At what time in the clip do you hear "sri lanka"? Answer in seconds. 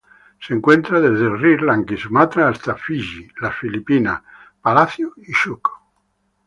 1.37-1.93